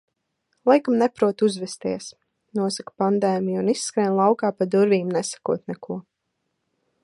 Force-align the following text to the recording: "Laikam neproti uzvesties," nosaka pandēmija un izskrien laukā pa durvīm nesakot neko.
"Laikam 0.69 0.95
neproti 1.03 1.45
uzvesties," 1.47 2.07
nosaka 2.61 2.95
pandēmija 3.03 3.61
un 3.65 3.69
izskrien 3.77 4.11
laukā 4.23 4.53
pa 4.61 4.69
durvīm 4.77 5.15
nesakot 5.19 5.65
neko. 5.75 6.03